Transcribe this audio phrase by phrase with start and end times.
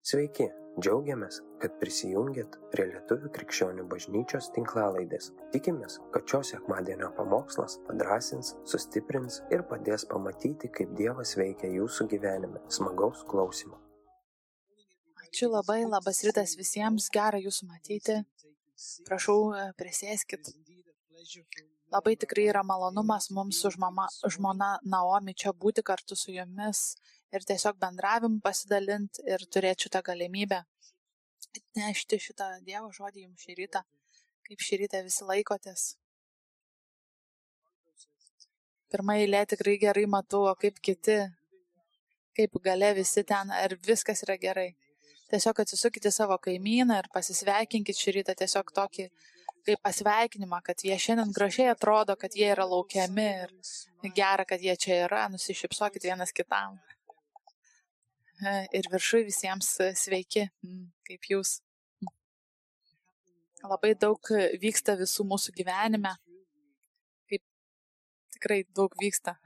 [0.00, 0.46] Sveiki,
[0.80, 5.26] džiaugiamės, kad prisijungiat prie Lietuvų krikščionių bažnyčios tinklalaidės.
[5.52, 12.64] Tikimės, kad šios sekmadienio pamokslas padrasins, sustiprins ir padės pamatyti, kaip Dievas veikia jūsų gyvenime.
[12.72, 13.76] Smagaus klausimų.
[15.26, 18.16] Ačiū labai, labas rytas visiems, gera jūsų matyti.
[19.04, 20.48] Prašau, e, prisėskit.
[21.92, 26.94] Labai tikrai yra malonumas mums su žmama, žmona Naomi čia būti kartu su jumis
[27.36, 30.64] ir tiesiog bendravimu pasidalinti ir turėti šitą galimybę
[31.58, 33.82] atnešti šitą Dievo žodį jums šį rytą,
[34.46, 35.86] kaip šį rytą visi laikotės.
[38.90, 41.18] Pirmą eilę tikrai gerai matau, o kaip kiti,
[42.36, 44.70] kaip gale visi ten, ar viskas yra gerai.
[45.30, 49.06] Tiesiog atsisukite savo kaimyną ir pasisveikinkit šį rytą tiesiog tokį
[49.66, 53.52] kaip pasveikinimą, kad jie šiandien gražiai atrodo, kad jie yra laukiami ir
[54.16, 56.80] gera, kad jie čia yra, nusišypsokit vienas kitam
[58.76, 60.46] ir viršui visiems sveiki,
[61.08, 61.58] kaip jūs.
[63.60, 64.30] Labai daug
[64.62, 66.14] vyksta visų mūsų gyvenime.
[67.28, 67.42] Kaip
[68.36, 69.36] tikrai daug vyksta.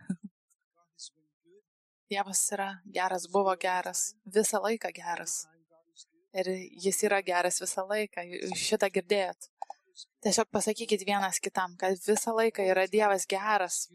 [2.12, 5.45] Dievas yra geras, buvo geras, visą laiką geras.
[6.34, 6.51] Ir
[6.84, 8.23] jis yra geras visą laiką.
[8.58, 9.51] Šitą girdėjot.
[10.25, 13.89] Tiesiog pasakykit vienas kitam, kad visą laiką yra Dievas geras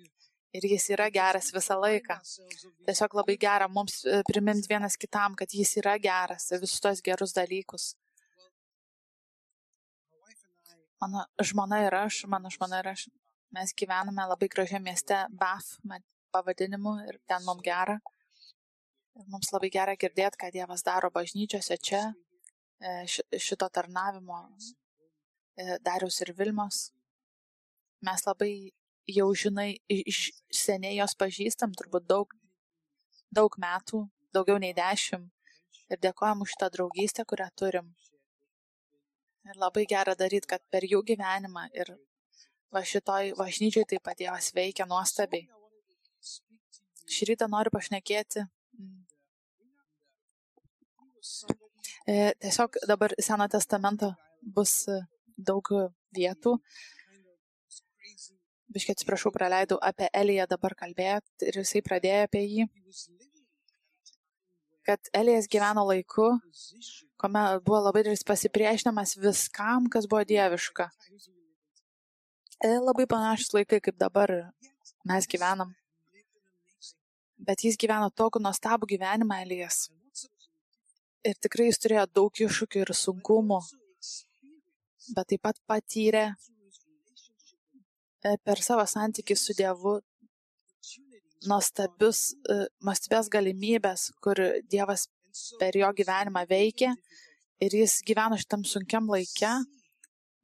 [0.53, 2.17] ir jis yra geras visą laiką.
[2.88, 7.02] Tiesiog labai gera mums e, priminti vienas kitam, kad jis yra geras ir visus tos
[7.06, 7.94] gerus dalykus.
[11.00, 13.06] Mano žmona ir aš, mano žmona ir aš,
[13.56, 15.78] mes gyvename labai gražiame mieste, Bath
[16.33, 18.00] pavadinimu ir ten mums gera.
[19.19, 22.03] Ir mums labai gera girdėti, ką Dievas daro bažnyčiose čia,
[22.80, 23.06] e,
[23.38, 26.89] šito tarnavimo e, Darius ir Vilmos.
[28.06, 28.53] Mes labai
[29.16, 32.34] jau žinai, iš seniai jos pažįstam, turbūt daug,
[33.36, 34.04] daug metų,
[34.36, 35.32] daugiau nei dešimt.
[35.90, 37.88] Ir dėkojam už tą draugystę, kurią turim.
[39.50, 41.96] Ir labai gera daryti, kad per jų gyvenimą ir
[42.70, 45.48] va šitoj bažnyčiai taip pat Dievas veikia nuostabiai.
[47.09, 48.46] Šį rytą noriu pašnekėti.
[48.78, 49.00] Mm.
[52.06, 52.16] E,
[52.46, 54.12] tiesiog dabar Seno testamento
[54.42, 54.75] bus
[55.50, 55.74] daug
[56.16, 56.56] vietų,
[58.74, 62.68] biškiai atsiprašau, praleidau apie Eliją dabar kalbėti ir jisai pradėjo apie jį,
[64.90, 66.30] kad Elijas gyveno laiku,
[67.22, 70.90] kuomet buvo labai didelis pasipriešinimas viskam, kas buvo dieviška.
[72.59, 74.34] E, labai panašus laikai, kaip dabar
[75.07, 75.75] mes gyvenam.
[77.40, 79.88] Bet jis gyveno tokį nuostabų gyvenimą, Elijas.
[81.28, 83.59] Ir tikrai jis turėjo daug iššūkių ir sunkumų,
[85.16, 86.25] bet taip pat patyrė
[88.22, 90.00] per savo santykį su Dievu
[91.47, 94.40] nuostabius, e, nuostabias galimybės, kur
[94.72, 95.07] Dievas
[95.59, 96.91] per jo gyvenimą veikė
[97.63, 99.53] ir jis gyveno šitam sunkiam laikė,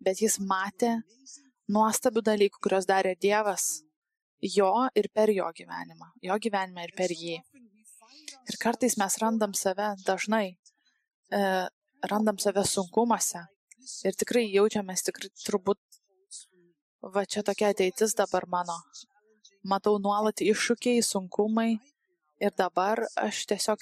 [0.03, 0.96] bet jis matė
[1.72, 3.81] nuostabių dalykų, kuriuos darė Dievas
[4.42, 7.40] jo ir per jo gyvenimą, jo gyvenimą ir per jį.
[8.46, 10.57] Ir kartais mes randam save dažnai,
[11.34, 11.42] e,
[12.12, 13.42] randam save sunkumuose
[14.06, 15.94] ir tikrai jaučiamės tikrai turbūt
[17.14, 18.78] va čia tokia ateitis dabar mano.
[19.66, 21.76] Matau nuolat iššūkiai, sunkumai
[22.42, 23.82] ir dabar aš tiesiog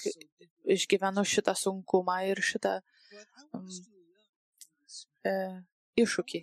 [0.76, 2.78] išgyvenu šitą sunkumą ir šitą
[3.52, 3.66] um,
[5.24, 5.34] e,
[6.00, 6.40] iššūkį.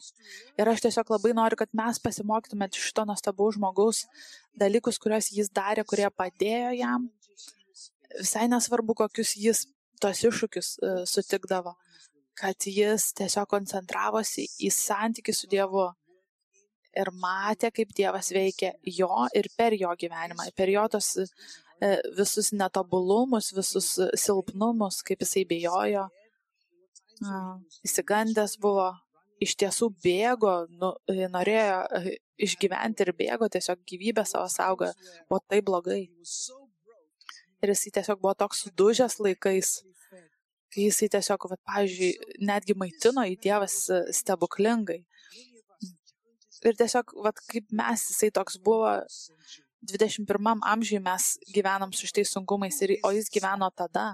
[0.61, 4.03] Ir aš tiesiog labai noriu, kad mes pasimokytume iš šito nuostabaus žmogaus
[4.57, 7.09] dalykus, kuriuos jis darė, kurie padėjo jam.
[8.19, 9.65] Visai nesvarbu, kokius jis
[10.01, 11.75] tos iššūkius uh, sutikdavo,
[12.37, 15.89] kad jis tiesiog koncentravosi į santykių su Dievu
[16.97, 21.27] ir matė, kaip Dievas veikia jo ir per jo gyvenimą, per jo tos e,
[22.17, 26.07] visus netobulumus, visus silpnumus, kaip jisai bijojo.
[27.85, 28.89] Įsigandęs buvo,
[29.41, 34.91] iš tiesų bėgo, nu, e, norėjo e, išgyventi ir bėgo, tiesiog gyvybę savo saugo,
[35.29, 36.03] buvo tai blogai.
[37.61, 39.79] Ir jisai tiesiog buvo toks sudužęs laikais,
[40.73, 43.83] kai jisai tiesiog, va, pavyzdžiui, netgi maitino į Dievas
[44.17, 45.03] stebuklingai.
[46.61, 48.91] Ir tiesiog, vat, kaip mes, jisai toks buvo,
[49.89, 54.11] 21 amžiui mes gyvenam su šitais sunkumais, ir, o jis gyveno tada.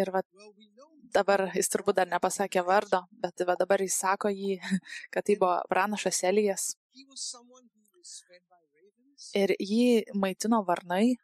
[0.00, 0.26] Ir vat,
[1.14, 4.58] dabar jis turbūt dar nepasakė vardo, bet va, dabar jis sako jį,
[5.12, 6.72] kad tai buvo pranašas Elijas.
[9.38, 9.86] Ir jį
[10.18, 11.14] maitino varnai.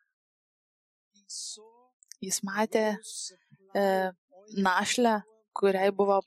[2.24, 2.86] Jis matė
[3.76, 3.84] e,
[4.56, 5.18] našlę,
[5.52, 6.22] kuriai buvo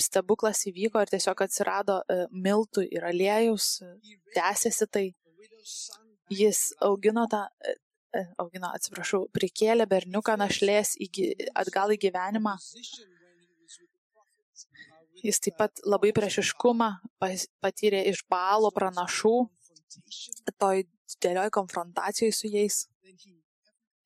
[0.00, 3.80] stebuklas įvyko ir tiesiog atsirado e, miltų ir aliejus,
[4.34, 5.06] tęsiasi tai.
[6.32, 11.10] Jis augino tą, e, augino, atsiprašau, prikėlė berniuką našlės į,
[11.54, 12.56] atgal į gyvenimą.
[15.22, 16.90] Jis taip pat labai priešiškumą
[17.64, 19.36] patyrė iš balo pranašų,
[20.60, 20.84] toj
[21.14, 22.84] didelioj konfrontacijai su jais.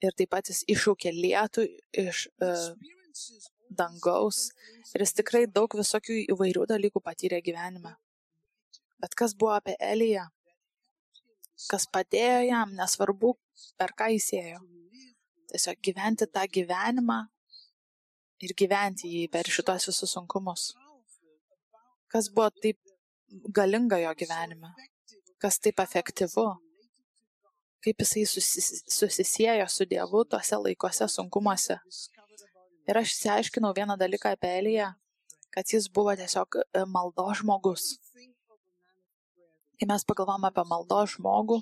[0.00, 1.66] Ir taip pat jis iššaukė lietų
[2.04, 2.70] iš uh,
[3.70, 4.50] dangaus.
[4.94, 7.94] Ir jis tikrai daug visokių įvairių dalykų patyrė gyvenime.
[9.00, 10.26] Bet kas buvo apie Eliją?
[11.70, 13.34] Kas padėjo jam, nesvarbu,
[13.80, 14.60] per ką jis ėjo.
[15.50, 17.18] Tiesiog gyventi tą gyvenimą
[18.44, 20.70] ir gyventi jį per šitos visus sunkumus.
[22.10, 22.78] Kas buvo taip
[23.56, 24.72] galinga jo gyvenime?
[25.40, 26.46] Kas taip efektyvu?
[27.80, 31.78] Kaip jisai susis, susisiejo su Dievu tuose laikuose sunkumuose.
[32.90, 34.88] Ir aš įsiaiškinau vieną dalyką apie Eliją,
[35.54, 37.92] kad jis buvo tiesiog e, maldo žmogus.
[39.78, 41.60] Kai mes pagalvom apie maldo žmogų,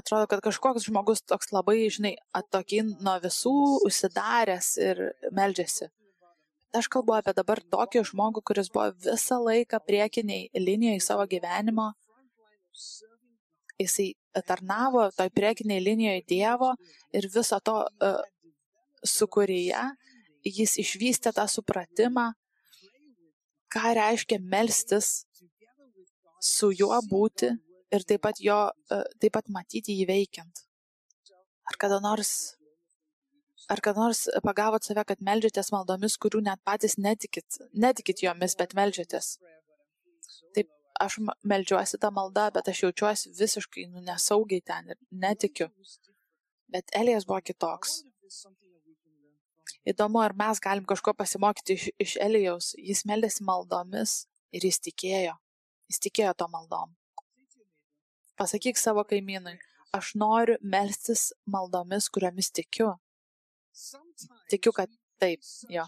[0.00, 3.54] atrodo, kad kažkoks žmogus toks labai, žinai, atokin nuo visų
[3.86, 5.04] užsidaręs ir
[5.36, 5.92] meldžiasi.
[6.74, 11.92] Aš kalbu apie dabar tokį žmogų, kuris buvo visą laiką priekiniai linijoje savo gyvenimo.
[13.80, 14.10] Jisai
[14.46, 16.74] tarnavo toj priekiniai linijoje Dievo
[17.14, 18.20] ir viso to uh,
[19.06, 19.84] sukūrėje
[20.44, 22.30] jis išvystė tą supratimą,
[23.70, 25.26] ką reiškia melstis
[26.40, 27.52] su juo būti
[27.92, 30.64] ir taip pat, jo, e, taip pat matyti jį veikiant.
[31.68, 32.56] Ar kada nors,
[33.68, 38.74] ar kada nors pagavot save, kad melžiatės maldomis, kurių net patys netikit, netikit jomis, bet
[38.78, 39.36] melžiatės.
[40.56, 45.70] Taip, aš melžiuosi tą maldą, bet aš jaučiuosi visiškai nu, nesaugiai ten ir netikiu.
[46.70, 48.00] Bet Elijas buvo kitoks.
[49.88, 52.72] Įdomu, ar mes galim kažko pasimokyti iš, iš Elijaus.
[52.78, 54.24] Jis meldėsi maldomis
[54.54, 55.36] ir jis tikėjo.
[55.90, 56.94] Jis tikėjo to maldom.
[58.40, 59.58] Pasakyk savo kaimynui,
[59.96, 62.94] aš noriu melstis maldomis, kuriomis tikiu.
[64.50, 65.84] Tikiu, kad taip, jo.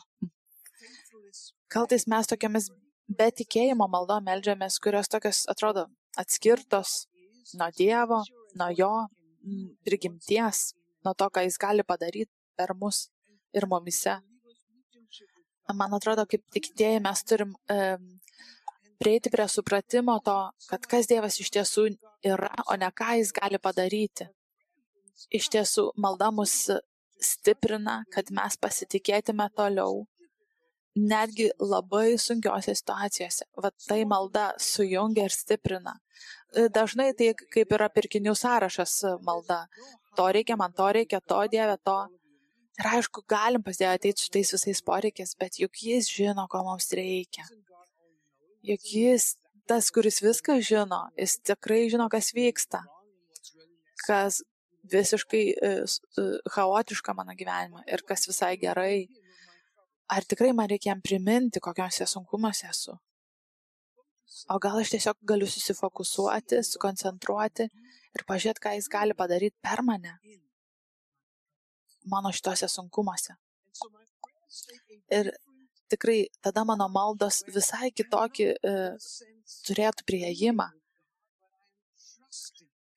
[1.72, 2.68] Kaltais mes tokiamis
[3.08, 5.86] be tikėjimo maldo melžiamės, kurios tokios atrodo
[6.20, 7.06] atskirtos
[7.56, 8.20] nuo Dievo,
[8.58, 8.92] nuo Jo
[9.86, 10.72] prigimties,
[11.04, 13.06] nuo to, ką Jis gali padaryti per mus
[13.56, 14.18] ir mumise.
[15.72, 18.08] Man atrodo, kaip tikėjai mes turim um,
[19.00, 20.38] prieiti prie supratimo to,
[20.68, 21.86] kad kas Dievas iš tiesų
[22.26, 24.28] yra, o ne ką Jis gali padaryti.
[25.32, 26.56] Iš tiesų, malda mus
[27.22, 30.02] stiprina, kad mes pasitikėtume toliau,
[30.98, 33.46] netgi labai sunkiose situacijose.
[33.56, 35.96] Vat tai malda sujungia ir stiprina.
[36.52, 39.64] Dažnai tai kaip yra pirkinių sąrašas malda.
[40.18, 41.98] To reikia, man to reikia, to Dieve, to.
[42.80, 46.62] Ir aišku, galim pas Dievą ateiti su tais visais poreikiais, bet juk Jis žino, ko
[46.64, 47.44] mums reikia
[48.62, 49.34] juk jis,
[49.66, 52.82] tas, kuris viską žino, jis tikrai žino, kas vyksta,
[54.06, 54.42] kas
[54.92, 55.98] visiškai uh,
[56.54, 59.06] chaotiška mano gyvenime ir kas visai gerai.
[60.12, 62.96] Ar tikrai man reikia jam priminti, kokiuose sunkumuose esu?
[64.50, 70.16] O gal aš tiesiog galiu susifokusuoti, sukoncentruoti ir pažiūrėti, ką jis gali padaryti per mane
[72.10, 73.36] mano šituose sunkumuose.
[75.12, 75.32] Ir
[75.92, 78.76] tikrai tada mano maldos visai kitokį e,
[79.68, 80.68] turėtų prieimą.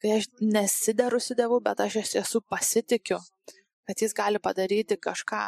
[0.02, 3.20] Kai aš nesideru su Dievu, bet aš esu pasitikiu,
[3.88, 5.44] kad Jis gali padaryti kažką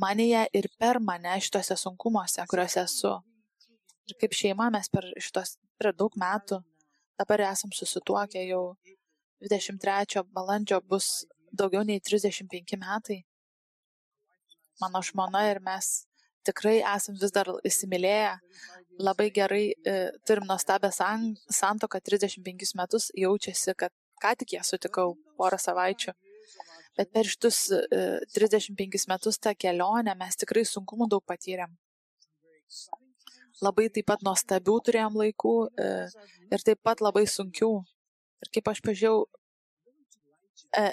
[0.00, 3.12] manyje ir per mane šituose sunkumuose, kuriuose esu.
[4.08, 6.60] Ir kaip šeima mes per šitos per daug metų
[7.18, 8.64] dabar esam susituokę jau
[9.44, 11.24] 23 balandžio bus
[11.60, 13.22] daugiau nei 35 metai.
[14.82, 16.04] Mano žmona ir mes
[16.44, 18.32] tikrai esam vis dar įsimylėję,
[19.00, 19.94] labai gerai e,
[20.28, 26.14] turim nuostabią san, santoką 35 metus, jaučiasi, kad ką tik ją sutikau porą savaičių.
[26.98, 28.02] Bet per šitus e,
[28.36, 31.72] 35 metus tą kelionę mes tikrai sunkumų daug patyrėm.
[33.62, 35.88] Labai taip pat nuostabių turėjom laikų e,
[36.52, 37.72] ir taip pat labai sunkių.
[38.44, 39.24] Ir kaip aš pažiūrėjau
[40.78, 40.86] e,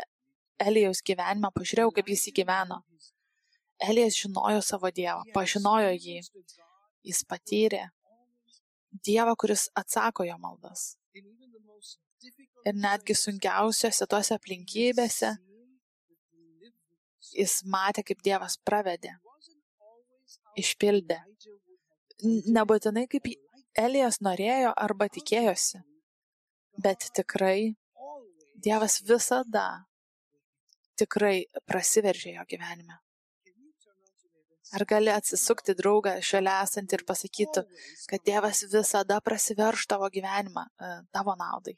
[0.62, 2.82] Elijaus gyvenimą, pažiūrėjau, kaip jis įgyveno.
[3.82, 6.22] Elijas žinojo savo Dievą, pažinojo jį.
[7.08, 7.88] Jis patyrė
[9.06, 10.96] Dievą, kuris atsako jo maldas.
[12.62, 15.32] Ir netgi sunkiausiose tose aplinkybėse
[17.36, 19.16] jis matė, kaip Dievas pravedė,
[20.60, 21.22] išpildė.
[22.22, 23.30] Nebūtinai kaip
[23.82, 25.82] Elijas norėjo arba tikėjosi,
[26.84, 27.74] bet tikrai
[28.62, 29.86] Dievas visada
[31.02, 31.36] tikrai
[31.70, 33.00] prasiveržė jo gyvenime.
[34.72, 37.64] Ar gali atsisukti draugą šalia esantį ir pasakyti,
[38.08, 41.76] kad Dievas visada prasiverš tavo gyvenimą, e, tavo naudai?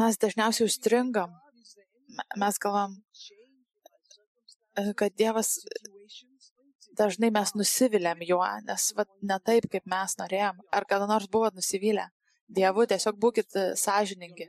[0.00, 1.34] Mes dažniausiai užstringam.
[2.40, 2.92] mes galvam,
[4.78, 5.58] e, kad Dievas
[6.96, 10.62] dažnai mes nusiviliam juo, nes vat, ne taip, kaip mes norėjom.
[10.72, 12.08] Ar kada nors buvot nusivylę
[12.48, 14.46] Dievu, tiesiog būkite sąžiningi.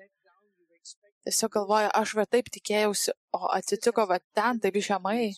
[1.27, 5.33] Tiesiog galvoju, aš va taip tikėjausi, o atsitiko va ten, taip žemai.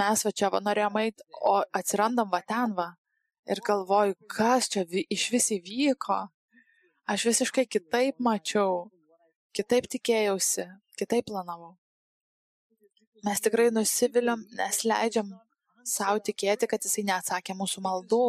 [0.00, 2.88] Mes va čia va norėjom eiti, o atsirandam va ten va.
[3.46, 4.82] Ir galvoju, kas čia
[5.14, 6.16] iš vis įvyko.
[7.14, 8.88] Aš visiškai kitaip mačiau,
[9.54, 10.66] kitaip tikėjausi,
[10.98, 11.76] kitaip planavau.
[13.22, 15.30] Mes tikrai nusiviliam, nes leidžiam
[15.86, 18.26] savo tikėti, kad jisai neatsakė mūsų maldų,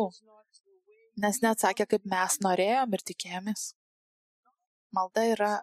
[1.25, 3.67] nes neatsakė, kaip mes norėjom ir tikėjomės.
[4.93, 5.53] Malda yra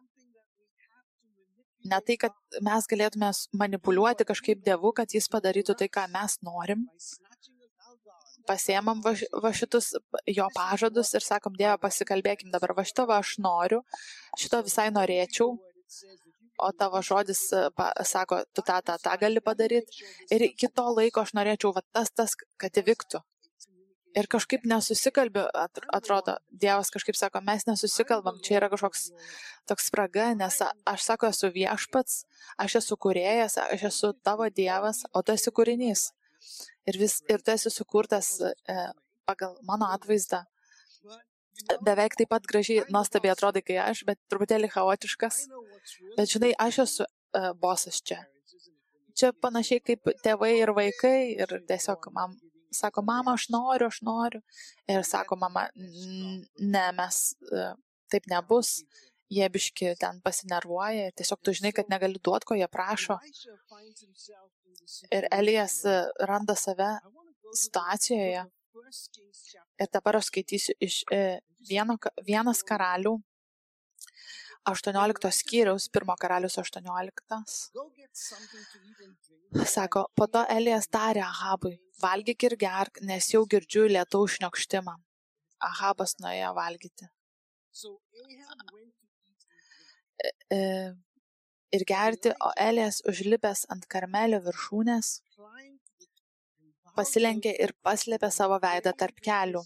[1.91, 3.31] ne tai, kad mes galėtume
[3.63, 6.87] manipuliuoti kažkaip Dievu, kad jis padarytų tai, ką mes norim.
[8.47, 9.13] Pasiemam va,
[9.43, 9.95] va šitus
[10.31, 13.81] jo pažadus ir sakom, Dieve, pasikalbėkim dabar, va šito va aš noriu,
[14.39, 15.57] šito visai norėčiau,
[16.63, 17.41] o tavo žodis
[17.77, 20.05] pa, sako, tu tą, tą, tą gali padaryti.
[20.33, 23.23] Ir iki to laiko aš norėčiau, va tas, tas, kad įvyktų.
[24.17, 25.45] Ir kažkaip nesusikalbiu,
[25.93, 29.11] atrodo, Dievas kažkaip sako, mes nesusikalbam, čia yra kažkoks
[29.69, 32.23] toks spraga, nes aš sako, esu viešpats,
[32.65, 36.11] aš esu kurėjas, aš esu tavo Dievas, o tu esi kūrinys.
[36.89, 38.77] Ir, vis, ir tu esi sukurtas e,
[39.29, 40.47] pagal mano atvaizdą
[41.83, 45.47] beveik taip pat gražiai, nuostabiai atrodai, kai aš, bet truputėlį chaotiškas.
[46.17, 48.23] Bet žinai, aš esu uh, bosas čia.
[49.17, 52.37] Čia panašiai kaip tėvai ir vaikai ir tiesiog man
[52.73, 54.43] sako, mama, aš noriu, aš noriu.
[54.91, 57.21] Ir sako, mama, ne, mes
[57.53, 57.75] uh,
[58.13, 58.81] taip nebus.
[59.33, 63.17] Jie biški ten pasinervuoja ir tiesiog tu žinai, kad negali duoti, ko jie prašo.
[65.11, 65.97] Ir Elijas e,
[66.31, 66.93] randa save
[67.59, 68.45] situacijoje,
[69.81, 73.17] Ir dabar aš skaitysiu iš e, vieno, vienas karalių,
[74.67, 77.41] 18 skyriaus, pirmo karalius 18.
[79.65, 84.97] Sako, po to Elijas tarė Ahabui, valgyk ir gerk, nes jau girdžiu lietaus šniokštimą.
[85.71, 87.09] Ahabas nuėjo valgyti.
[90.25, 90.61] E, e,
[91.79, 95.15] ir gerti, o Elijas užlipęs ant karmelio viršūnės
[96.97, 99.63] pasilenkė ir paslėpė savo veidą tarp kelių.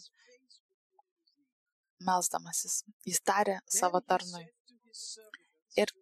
[2.07, 4.47] Melsdamasis, jis tarė savo tarnui.
[5.81, 5.93] Ir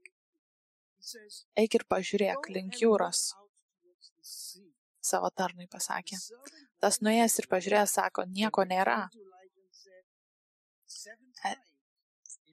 [1.63, 3.29] eik ir pažiūrėk link jūros.
[5.09, 6.19] Savo tarnui pasakė.
[6.83, 9.01] Tas nuėjęs ir pažiūrėjęs sako, nieko nėra.
[11.49, 11.55] E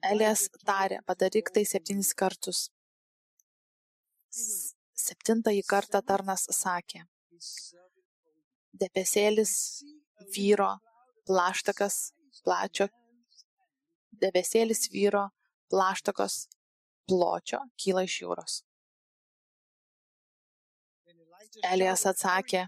[0.06, 2.66] Elijas tarė, padaryk tai septynis kartus.
[5.06, 7.02] Septintąjį kartą tarnas sakė,
[8.82, 9.54] debesėlis
[10.36, 10.76] vyro,
[11.28, 11.96] plaštakas
[12.44, 12.88] plačio,
[14.22, 15.26] debesėlis vyro,
[15.72, 16.46] plaštakos
[17.08, 18.62] pločio kyla iš jūros.
[21.64, 22.66] Elijas atsakė,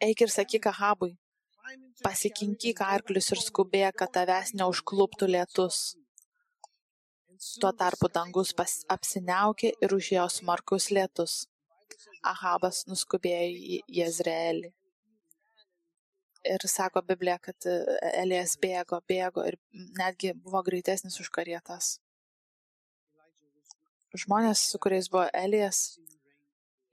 [0.00, 1.12] eik ir sakyk Ahabui,
[2.04, 5.80] pasikinkyk arklius ir skubėk, kad tavęs neužkluptų lietus.
[7.62, 11.44] Tuo tarpu dangus pas, apsiniaukė ir užėjo smarkus lietus.
[12.26, 14.72] Ahabas nuskubėjo į Jezreelį.
[16.48, 19.58] Ir sako Biblija, kad Elijas bėgo, bėgo ir
[19.98, 21.98] netgi buvo greitesnis už karietas.
[24.16, 25.98] Žmonės, su kuriais buvo Elijas,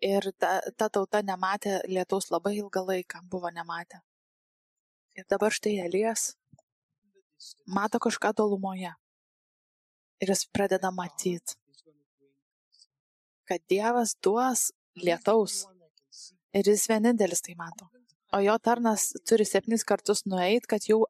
[0.03, 4.01] ir ta, ta tauta nematė lietaus labai ilgą laiką, buvo nematę.
[5.15, 6.33] Ir dabar štai Elijas
[7.67, 8.91] mato kažką tolumoje.
[10.23, 11.55] Ir jis pradeda matyti,
[13.47, 15.65] kad Dievas duos lietaus.
[16.55, 17.89] Ir jis vienintelis tai mato
[18.35, 21.05] o jo tarnas turi septynis kartus nueit, kad jau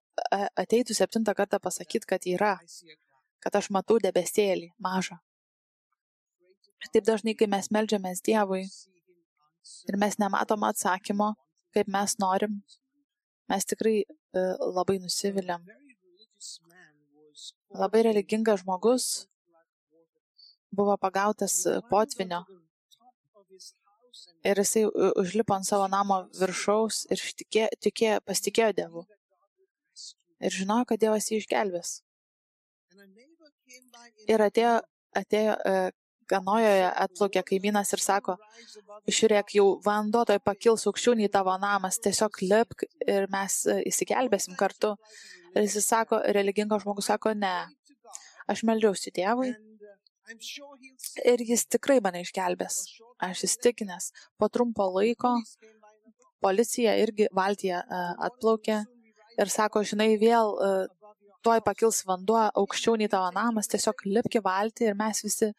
[0.61, 2.55] ateitų septintą kartą pasakyti, kad yra,
[3.41, 5.17] kad aš matau debesėlį mažą.
[6.85, 8.63] Ir taip dažnai, kai mes melžiamės Dievui
[9.89, 11.31] ir mes nematom atsakymo,
[11.73, 12.59] kaip mes norim,
[13.49, 14.43] mes tikrai e,
[14.77, 15.65] labai nusiviliam.
[17.75, 19.07] Labai religingas žmogus
[20.75, 22.43] buvo pagautas potvinio
[24.45, 24.83] Ir jisai
[25.21, 29.01] užlipo ant savo namo viršaus ir tikė, tikė, pasitikėjo Dievu.
[30.45, 31.93] Ir žinojo, kad Dievas jį išgelbės.
[34.29, 34.75] Ir atėjo,
[35.21, 35.73] atėjo e,
[36.31, 38.37] Ganojoje atplaukė kaimynas ir sako,
[39.09, 44.57] žiūrėk, jau vanduo toj pakils aukščiau nei tavo namas, tiesiog lipk ir mes e, įsigelbėsim
[44.59, 44.95] kartu.
[45.55, 47.53] Ir jis sako, religingas žmogus sako, ne,
[48.51, 49.53] aš melžiausi Dievui
[51.29, 52.79] Ir jis tikrai mane išgelbės.
[53.21, 54.09] Aš įstikinęs.
[54.41, 55.35] Po trumpo laiko
[56.41, 57.81] policija irgi valtyje
[58.27, 58.79] atplaukė
[59.37, 60.57] ir sako, žinai, vėl
[61.45, 65.51] tuoj pakils vanduo aukščiau nei tavo namas, tiesiog lipki valti ir mes visi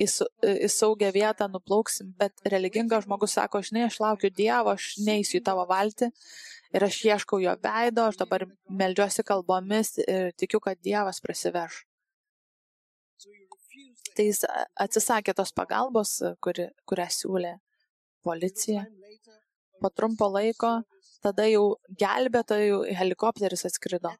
[0.00, 2.12] į, į saugią vietą nuplauksim.
[2.20, 6.10] Bet religingas žmogus sako, žinai, aš laukiu Dievo, aš neįsiu į tavo valti
[6.74, 11.84] ir aš ieškau jo veido, aš dabar melžiuosi kalbomis ir tikiu, kad Dievas prasiveš.
[14.16, 14.42] Tai jis
[14.80, 17.56] atsisakė tos pagalbos, kuri, kurią siūlė
[18.24, 18.86] policija.
[19.82, 20.78] Po trumpo laiko
[21.24, 24.12] tada jau gelbėtojų helikopteris atskrido.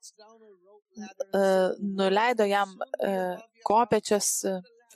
[1.98, 2.72] Nuleido jam
[3.66, 4.30] kopečias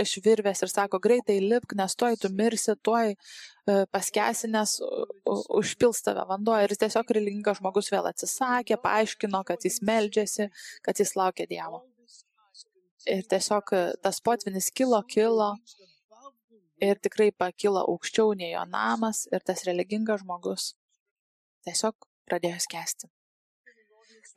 [0.00, 3.14] iš virvės ir sako, greitai lipk, nes tuoj tu mirsi, tuoj
[3.92, 4.78] paskesi, nes
[5.60, 6.56] užpils tave vanduo.
[6.64, 10.48] Ir tiesiog religingas žmogus vėl atsisakė, paaiškino, kad jis meldžiasi,
[10.86, 11.84] kad jis laukia Dievo.
[13.08, 15.54] Ir tiesiog e, tas potvinis kilo, kilo
[16.84, 20.74] ir tikrai pakilo aukščiau nei jo namas ir tas religingas žmogus
[21.64, 21.96] tiesiog
[22.28, 23.08] pradėjo skęsti.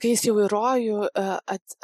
[0.02, 1.26] Kai jis jau į rojų e,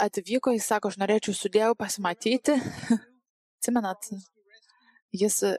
[0.05, 2.57] atvyko, jis sako, aš norėčiau su Dievu pasimatyti.
[3.59, 4.09] Atsimenat,
[5.15, 5.53] jis e,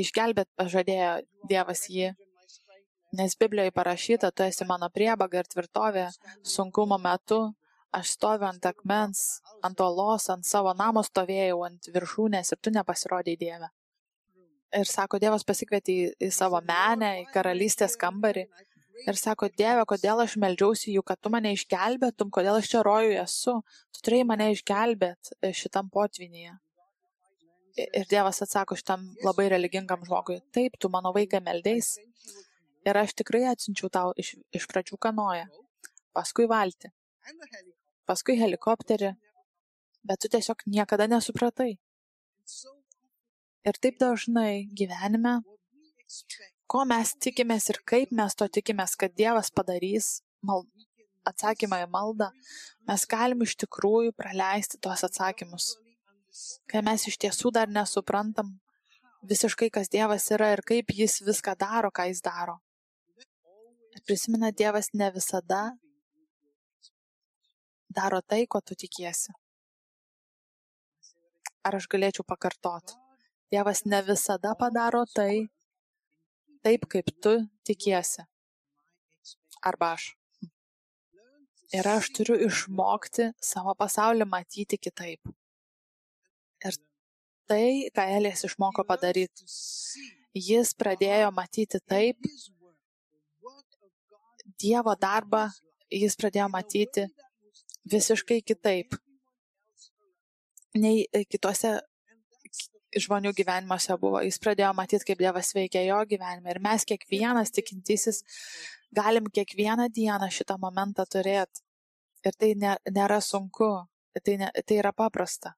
[0.00, 1.12] išgelbėt pažadėjo
[1.50, 2.12] Dievas jį.
[3.18, 6.08] Nes Biblijoje parašyta, tu esi mano priebaga ir tvirtovė
[6.44, 7.40] sunkumo metu,
[7.96, 13.40] aš stoviu ant akmens, ant olos, ant savo namo stovėjau, ant viršūnės ir tu nepasirodėjai
[13.40, 13.70] Dieve.
[14.76, 18.44] Ir sako, Dievas pasikvietė į, į savo menę, į karalystės kambarį.
[19.06, 23.18] Ir sako, Dieve, kodėl aš meldžiausi jų, kad tu mane išgelbėtum, kodėl aš čia rojui
[23.20, 23.54] esu,
[23.94, 26.56] tu turėjai mane išgelbėt e, šitam potvinyje.
[27.78, 32.06] Ir Dievas atsako šitam labai religingam žmogui, taip, tu mano vaiką meldėjai.
[32.88, 35.46] Ir aš tikrai atsinčiau tau iš, iš pradžių kanoją,
[36.16, 36.90] paskui valti,
[38.08, 39.12] paskui helikopterį,
[40.08, 41.76] bet tu tiesiog niekada nesupratai.
[43.68, 45.38] Ir taip dažnai gyvenime,
[46.68, 50.66] ko mes tikimės ir kaip mes to tikimės, kad Dievas padarys mal,
[51.28, 52.30] atsakymą į maldą,
[52.88, 55.74] mes galim iš tikrųjų praleisti tuos atsakymus.
[56.70, 58.58] Kai mes iš tiesų dar nesuprantam
[59.28, 62.58] visiškai, kas Dievas yra ir kaip Jis viską daro, ką Jis daro.
[63.96, 65.72] Ir prisimena, Dievas ne visada
[67.88, 69.32] daro tai, ko tu tikiesi.
[71.66, 72.94] Ar aš galėčiau pakartoti?
[73.50, 75.48] Dievas ne visada padaro tai,
[76.64, 77.34] taip kaip tu
[77.66, 78.24] tikiesi.
[79.62, 80.12] Arba aš.
[81.74, 85.32] Ir aš turiu išmokti savo pasaulį matyti kitaip.
[86.64, 86.78] Ir
[87.48, 89.44] tai, ką Elijas išmoko padaryti,
[90.34, 92.30] jis pradėjo matyti taip,
[94.58, 95.44] Dievo darbą
[95.92, 97.04] jis pradėjo matyti
[97.88, 98.96] visiškai kitaip
[100.76, 101.78] nei kitose
[103.04, 104.20] žmonių gyvenimuose buvo.
[104.24, 106.50] Jis pradėjo matyti, kaip Dievas veikia jo gyvenime.
[106.52, 108.22] Ir mes kiekvienas tikintysis
[108.94, 111.64] galim kiekvieną dieną šitą momentą turėti.
[112.26, 113.70] Ir tai nėra sunku,
[114.24, 115.54] tai, ne, tai yra paprasta.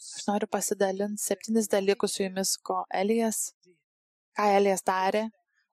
[0.00, 3.50] Aš noriu pasidalinti septynis dalykus su jumis, ko Elijas,
[4.38, 5.26] ką Elijas darė,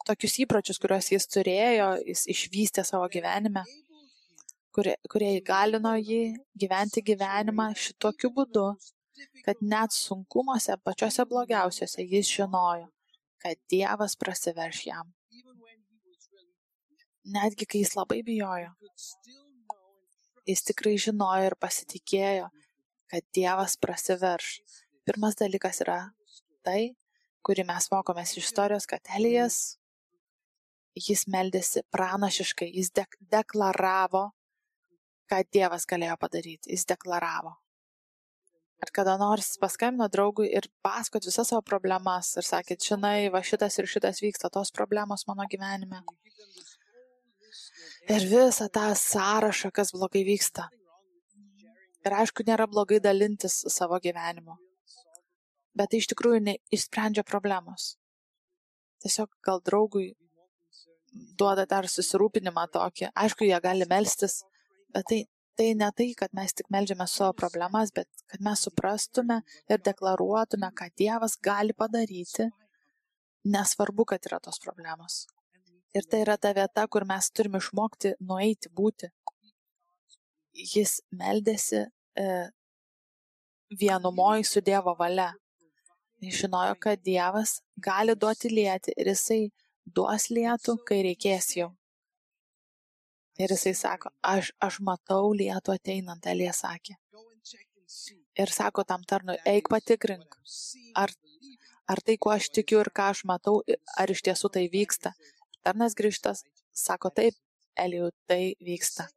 [0.07, 3.63] tokius įpročius, kuriuos jis turėjo, jis išvystė savo gyvenime
[4.77, 6.21] kurie, kurie įgalino jį
[6.61, 8.67] gyventi gyvenimą šitokiu būdu,
[9.45, 12.89] kad net sunkumuose pačiose blogiausiose jis žinojo,
[13.41, 15.13] kad Dievas prasiverš jam.
[17.27, 18.71] Netgi kai jis labai bijojo,
[20.47, 22.47] jis tikrai žinojo ir pasitikėjo,
[23.11, 24.61] kad Dievas prasiverš.
[25.07, 25.99] Pirmas dalykas yra
[26.63, 26.95] tai,
[27.43, 29.77] kurį mes mokomės iš istorijos, kad Elijas,
[30.97, 34.27] jis meldėsi pranašiškai, jis dek deklaravo
[35.27, 36.71] ką Dievas galėjo padaryti.
[36.71, 37.55] Jis deklaravo.
[38.83, 43.79] Ar kada nors paskambino draugui ir pasakot visas savo problemas ir sakėt, žinai, va šitas
[43.81, 46.03] ir šitas vyksta, tos problemos mano gyvenime.
[48.07, 50.67] Ir visą tą sąrašą, kas blogai vyksta.
[52.05, 54.59] Ir aišku, nėra blogai dalintis savo gyvenimu.
[55.77, 57.95] Bet tai iš tikrųjų neišsprendžia problemos.
[59.03, 60.11] Tiesiog gal draugui
[61.37, 63.09] duoda dar susirūpinimą tokį.
[63.25, 64.39] Aišku, jie gali melstis,
[64.93, 65.17] Bet tai,
[65.57, 69.41] tai ne tai, kad mes tik melžiame savo problemas, bet kad mes suprastume
[69.71, 72.49] ir deklaruotume, ką Dievas gali padaryti,
[73.47, 75.25] nesvarbu, kad yra tos problemos.
[75.95, 79.09] Ir tai yra ta vieta, kur mes turime išmokti nueiti būti.
[80.57, 82.27] Jis meldėsi e,
[83.81, 85.31] vienumoji su Dievo valia.
[86.21, 89.41] Jis žinojo, kad Dievas gali duoti lieti ir jisai
[89.85, 91.71] duos lietų, kai reikės jau.
[93.37, 96.97] Ir jisai sako, aš, aš matau lietų ateinant, Elija sakė.
[98.37, 100.37] Ir sako tam tarnui, eik patikrink,
[100.97, 101.13] ar,
[101.89, 103.61] ar tai, kuo aš tikiu ir ką aš matau,
[103.97, 105.13] ar iš tiesų tai vyksta.
[105.65, 107.37] Tarnas grįžtas, sako taip,
[107.77, 109.07] Elijų, tai vyksta.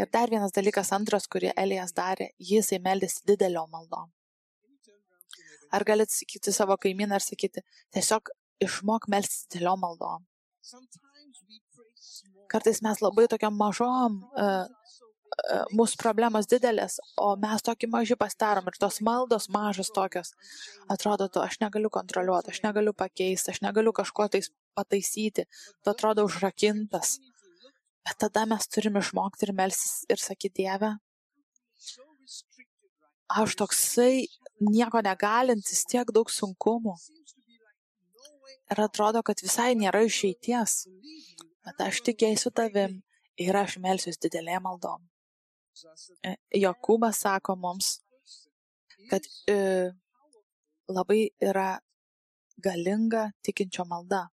[0.00, 4.10] Ir dar vienas dalykas, antras, kurį Elijas darė, jisai meldėsi didelio maldom.
[5.72, 7.64] Ar galit sakyti savo kaimyną ir sakyti,
[7.96, 8.32] tiesiog
[8.64, 10.24] išmok melstis didelio maldom.
[12.50, 18.68] Kartais mes labai tokiam mažom, uh, uh, mūsų problemos didelės, o mes tokį mažį pastarom
[18.70, 20.32] ir tos maldos mažos tokios.
[20.92, 25.48] Atrodo, tu, aš negaliu kontroliuoti, aš negaliu pakeisti, aš negaliu kažko tais pataisyti,
[25.82, 27.18] tu atrodo užrakintas.
[28.06, 30.94] Bet tada mes turim išmokti ir melsis ir sakyti Dievę,
[33.28, 34.26] aš toksai
[34.62, 36.94] nieko negalintis, tiek daug sunkumų.
[38.70, 40.86] Ir atrodo, kad visai nėra išeities.
[41.66, 43.00] Bet aš tikėsiu tavim
[43.42, 45.02] ir aš melsiuos didelė maldom.
[46.24, 47.90] E, Jokūbas sako mums,
[49.10, 49.58] kad e,
[50.88, 51.68] labai yra
[52.62, 54.24] galinga tikinčio malda.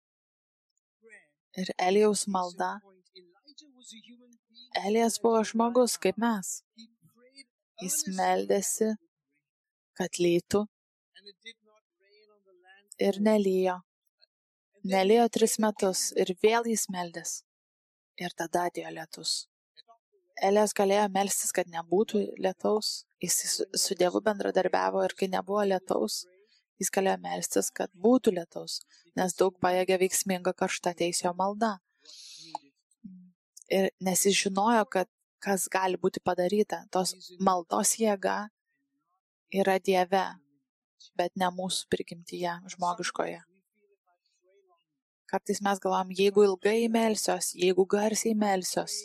[1.60, 2.78] Ir Elijaus malda
[4.88, 6.48] Elijas buvo žmogus kaip mes.
[7.82, 8.90] Jis meldėsi,
[9.98, 10.64] kad lytų
[13.08, 13.78] ir nelyjo.
[14.84, 17.42] Nelyjo tris metus ir vėl jis meldės.
[18.20, 19.48] Ir tada atėjo lietus.
[20.44, 23.06] Elijas galėjo melstis, kad nebūtų lietaus.
[23.24, 26.24] Jis su Dievu bendradarbiavo ir kai nebuvo lietaus,
[26.82, 28.82] jis galėjo melstis, kad būtų lietaus,
[29.16, 31.78] nes daug pajėgia veiksminga karšta teisėjo malda
[33.74, 35.10] ir nes jis žinojo, kad
[35.44, 38.38] kas gali būti padaryta, tos maldos jėga
[39.54, 40.26] yra Dieve,
[41.20, 43.42] bet ne mūsų prigimtyje žmogiškoje.
[45.34, 49.00] Kartais mes galvom, jeigu ilgai melsios, jeigu garsiai melsios,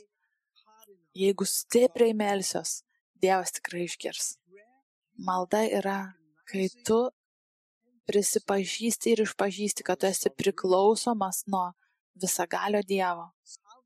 [1.16, 2.82] jeigu stipriai melsios,
[3.18, 4.26] Dievas tikrai išgirs.
[5.26, 5.96] Malda yra,
[6.46, 6.98] kai tu
[8.06, 11.64] prisipažįsti ir išpažįsti, kad tu esi priklausomas nuo
[12.14, 13.32] visagalio Dievo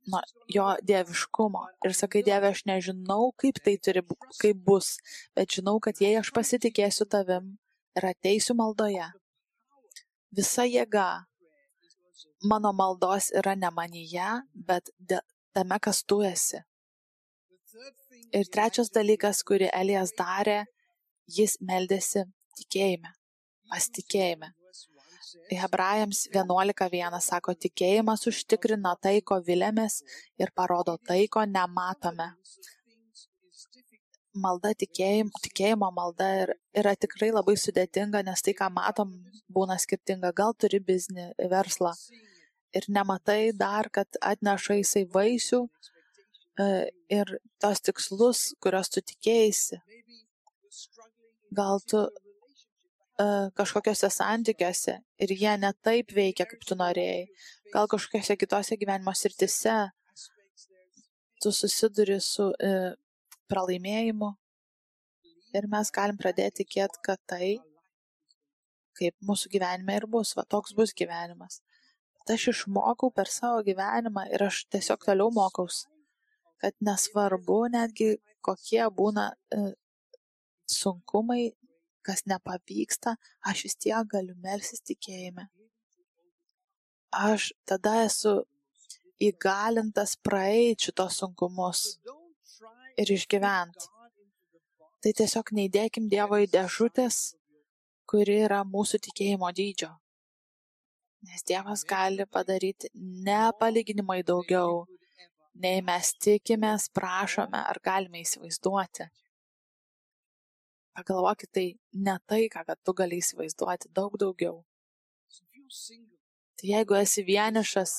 [0.06, 1.62] nuo jo dieviškumo.
[1.86, 4.02] Ir sakai, Dieve, aš nežinau, kaip tai turi,
[4.42, 4.96] kaip bus,
[5.36, 7.54] bet žinau, kad jei aš pasitikėsiu tavim
[7.98, 9.06] ir ateisiu maldoje,
[10.34, 11.24] visa jėga
[12.44, 14.90] mano maldos yra ne manyje, bet
[15.54, 16.62] tame, kas tu esi.
[18.32, 20.62] Ir trečias dalykas, kurį Elijas darė,
[21.28, 22.24] jis meldėsi
[22.58, 23.12] tikėjime,
[23.70, 24.52] pasitikėjime.
[25.52, 30.00] Hebrajams 11.1 sako, tikėjimas užtikrina tai, ko vilėmės
[30.40, 32.30] ir parodo tai, ko nematome.
[34.42, 39.12] Malda tikėjimo, tikėjimo malda ir, yra tikrai labai sudėtinga, nes tai, ką matom,
[39.52, 40.32] būna skirtinga.
[40.36, 41.92] Gal turi biznį, verslą
[42.76, 46.66] ir nematai dar, kad atneša jisai vaisių e,
[47.12, 49.80] ir tos tikslus, kurios tu tikėjai.
[51.52, 52.06] Gal tu
[53.54, 57.26] kažkokiuose santykiuose ir jie ne taip veikia, kaip tu norėjai.
[57.72, 59.76] Gal kažkokiuose kitose gyvenimo sritise
[61.42, 62.94] tu susiduri su e,
[63.50, 64.30] pralaimėjimu
[65.58, 67.56] ir mes galim pradėti tikėti, kad tai,
[68.98, 71.60] kaip mūsų gyvenime ir bus, va toks bus gyvenimas.
[72.22, 75.86] Bet aš išmokau per savo gyvenimą ir aš tiesiog toliau mokaus,
[76.62, 78.12] kad nesvarbu netgi
[78.46, 79.72] kokie būna e,
[80.70, 81.50] sunkumai,
[82.06, 83.16] kas nepavyksta,
[83.50, 85.48] aš vis tiek galiu melsis tikėjime.
[87.12, 88.36] Aš tada esu
[89.22, 91.82] įgalintas praeiti šitos sunkumus
[92.98, 93.90] ir išgyventi.
[95.02, 97.34] Tai tiesiog neįdėkim Dievo į dėžutės,
[98.06, 99.90] kuri yra mūsų tikėjimo dydžio.
[101.22, 102.88] Nes Dievas gali padaryti
[103.26, 104.86] nepalyginimai daugiau,
[105.62, 109.06] nei mes tikimės, prašome ar galime įsivaizduoti.
[110.92, 114.64] Pagalvokit, tai ne tai, ką tu gali įsivaizduoti, daug daugiau.
[116.58, 117.92] Tai jeigu esi vienišas,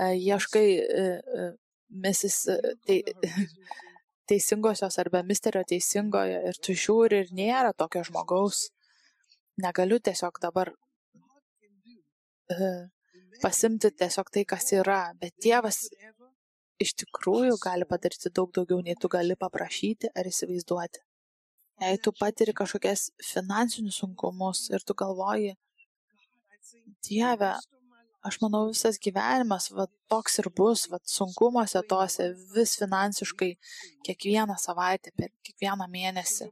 [0.00, 1.04] e, ieškai e,
[1.42, 1.44] e,
[2.04, 2.40] misis
[2.88, 2.96] te,
[4.28, 8.70] teisingosios arba misterio teisingojo ir tu žiūri ir nėra tokio žmogaus,
[9.60, 10.72] negaliu tiesiog dabar
[13.42, 15.86] pasimti tiesiog tai, kas yra, bet Dievas
[16.82, 21.04] iš tikrųjų gali padaryti daug daugiau, nei tu gali paprašyti ar įsivaizduoti
[21.80, 25.54] jei tu patiri kažkokias finansinius sunkumus ir tu galvoji,
[27.04, 27.50] Dieve,
[28.24, 33.50] aš manau visas gyvenimas, va toks ir bus, va sunkumuose tose vis finansiškai
[34.06, 36.48] kiekvieną savaitę, per kiekvieną mėnesį.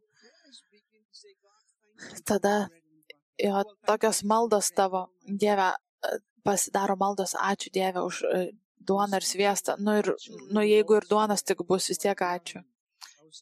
[2.28, 2.54] Tada
[3.42, 5.72] jo tokios maldos tavo, Dieve,
[6.46, 8.42] pasidaro maldos, ačiū Dieve už e,
[8.86, 9.76] duoną ir sviestą.
[9.78, 10.12] Nu ir,
[10.50, 12.62] nu jeigu ir duonas tik bus, vis tiek ačiū.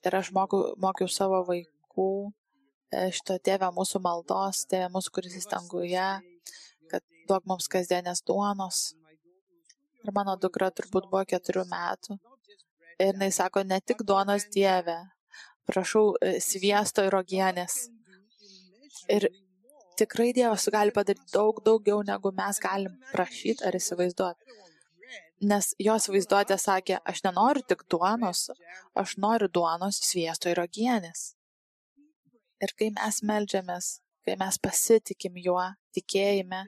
[0.07, 2.09] Ir aš mokiau, mokiau savo vaikų
[2.93, 6.09] e, šito tėvę mūsų maldos, tėvę mūsų, kuris įstanguje,
[6.93, 8.83] kad duok mums kasdienės duonos.
[10.05, 12.21] Ir mano dukra turbūt buvo keturių metų.
[13.01, 14.97] Ir jis sako, ne tik duonos Dieve,
[15.69, 17.87] prašau e, sviesto ir ogienės.
[19.11, 19.27] Ir
[20.01, 24.59] tikrai Dievas gali padaryti daug daugiau, negu mes galim prašyti ar įsivaizduoti.
[25.51, 28.51] Nes jos vaizduotė sakė, aš nenoriu tik duonos,
[29.03, 31.31] aš noriu duonos, sviesto ir ogienės.
[32.61, 33.87] Ir kai mes melžiamės,
[34.27, 35.63] kai mes pasitikim juo,
[35.97, 36.67] tikėjime,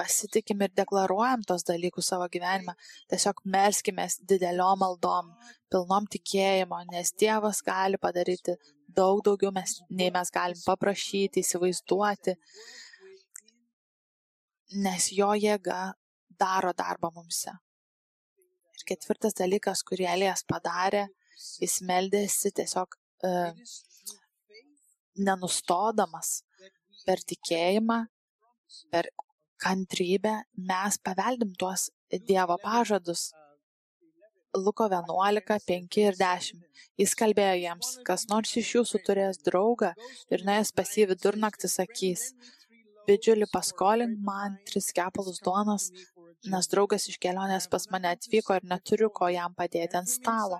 [0.00, 2.76] pasitikim ir deklaruojam tos dalykus savo gyvenime,
[3.12, 5.32] tiesiog melskimės dideliom maldom,
[5.72, 8.58] pilnom tikėjimo, nes Dievas gali padaryti
[8.96, 12.36] daug daugiau, mes, nei mes galim paprašyti, įsivaizduoti,
[14.84, 15.80] nes jo jėga
[16.40, 17.54] daro darbą mumse.
[18.76, 21.06] Ir ketvirtas dalykas, kurį Elijas padarė,
[21.60, 22.96] jis meldėsi tiesiog
[23.28, 23.50] uh,
[25.20, 26.40] nenustodamas
[27.04, 27.98] per tikėjimą,
[28.92, 29.10] per
[29.60, 30.34] kantrybę
[30.70, 33.30] mes paveldim tuos Dievo pažadus.
[34.56, 36.62] Luko 11, 5 ir 10.
[36.98, 39.92] Jis kalbėjo jiems, kas nors iš jūsų turės draugą
[40.34, 42.24] ir nuėjęs pas jį vidurnaktį sakys,
[43.06, 45.90] bidžiulį paskolink man tris kepalus duonos,
[46.50, 50.58] nes draugas iš kelionės pas mane atvyko ir neturiu ko jam padėti ant stalo.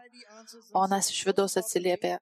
[0.84, 2.14] Onas iš vidaus atsiliepė,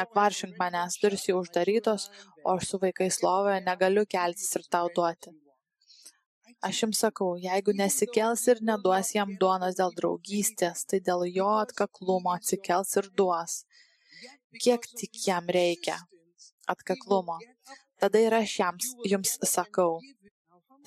[0.00, 2.10] nekvaršink manęs, duris jau uždarytos,
[2.42, 5.30] o aš su vaikais lovoje negaliu keltis ir tau duoti.
[6.62, 12.30] Aš jums sakau, jeigu nesikels ir neduos jam duonos dėl draugystės, tai dėl jo atkaklumo
[12.36, 13.62] atsikels ir duos.
[14.62, 15.96] Kiek tik jam reikia
[16.70, 17.40] atkaklumo.
[17.98, 19.98] Tada ir aš jums, jums sakau.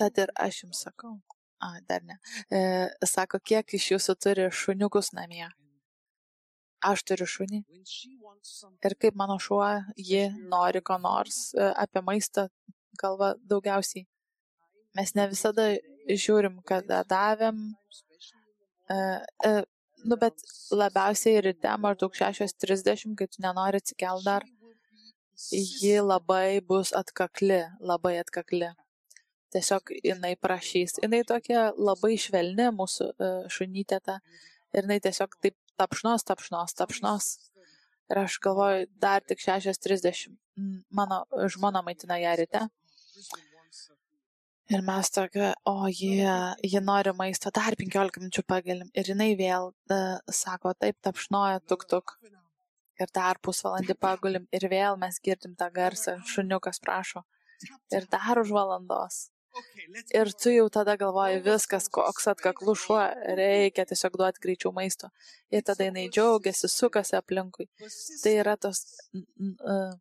[0.00, 1.18] Tad ir aš jums sakau.
[1.60, 2.18] A, dar ne.
[2.52, 2.58] E,
[3.08, 5.46] sako, kiek iš jūsų turi šuniukus namie.
[6.84, 7.62] Aš turiu šunį.
[8.84, 9.64] Ir kaip mano šuo,
[9.96, 12.48] ji nori ko nors e, apie maistą
[13.00, 14.04] kalba daugiausiai.
[14.96, 15.70] Mes ne visada
[16.08, 17.62] žiūrim, kada davėm,
[18.90, 18.96] e,
[19.48, 19.50] e,
[20.06, 24.46] nu, bet labiausiai ryte, maždaug 6.30, kai tu nenori atsikelt dar,
[25.36, 28.70] ji labai bus atkakli, labai atkakli.
[29.54, 30.96] Tiesiog jinai prašys.
[31.02, 34.18] Jinai tokia labai švelni mūsų e, šunytė ta.
[34.74, 37.28] Ir jinai tiesiog taip tapšnos, tapšnos, tapšnos.
[38.10, 40.34] Ir aš galvoju, dar tik 6.30.
[40.90, 42.66] Mano žmona maitina ją ryte.
[44.66, 46.26] Ir mes tokia, o jie,
[46.66, 48.88] jie nori maisto, dar 15 minučių pagelim.
[48.98, 52.16] Ir jinai vėl uh, sako, taip tapšnoja tuk tuk.
[52.98, 54.48] Ir dar pusvalandį pagulim.
[54.56, 57.22] Ir vėl mes girdim tą garsą, šuniukas prašo.
[57.94, 59.26] Ir dar už valandos.
[60.12, 62.98] Ir tu jau tada galvoji, viskas, koks atkaklus šuo,
[63.38, 65.12] reikia tiesiog duoti greičiau maisto.
[65.54, 67.68] Ir tada jinai džiaugiasi, sukasi aplinkui.
[68.24, 68.82] Tai yra tas
[69.14, 69.94] uh,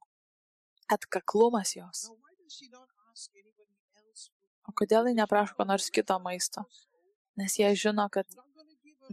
[0.98, 2.08] atkaklumas jos.
[4.76, 6.66] Kodėl jie neprašo ko nors kito maisto?
[7.40, 8.28] Nes jie žino, kad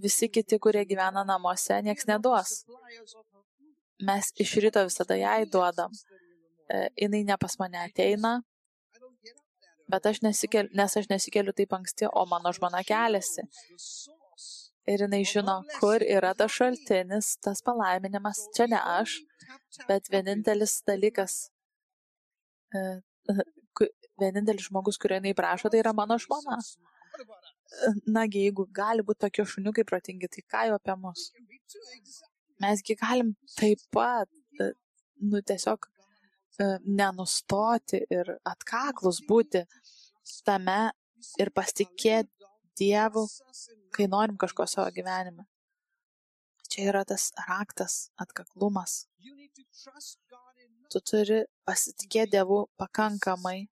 [0.02, 2.62] visi kiti, kurie gyvena namuose, nieks neduos.
[4.02, 5.92] Mes iš ryto visada jai duodam.
[6.72, 8.40] E, jinai ne pas mane ateina,
[9.92, 13.46] bet aš nesikeliu, nes aš nesikeliu taip anksti, o mano žmona keliasi.
[14.90, 18.46] Ir jinai žino, kur yra tas šaltinis, tas palaiminimas.
[18.56, 19.20] Čia ne aš,
[19.86, 21.36] bet vienintelis dalykas,
[22.74, 22.80] e,
[24.20, 26.58] vienintelis žmogus, kurio jinai prašo, tai yra mano žmona.
[28.06, 31.30] Nagi, jeigu gali būti tokie šuniukai protingi, tai ką jau apie mus?
[32.62, 34.28] Mesgi galim taip pat,
[34.60, 34.72] e,
[35.24, 36.66] nu tiesiog e,
[37.00, 39.64] nenustoti ir atkaklus būti
[40.46, 40.92] tame
[41.40, 42.30] ir pasitikėti
[42.78, 43.26] Dievu,
[43.92, 45.44] kai norim kažko savo gyvenime.
[46.72, 49.02] Čia yra tas raktas, atkaklumas.
[50.92, 53.68] Tu turi pasitikėti Dievu pakankamai,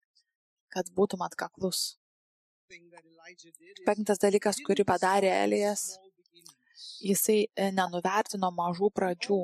[0.73, 1.97] kad būtum atkaklus.
[3.87, 5.97] Penktas dalykas, kurį padarė Elijas,
[7.03, 9.41] jisai e, nenuvertino mažų pradžių.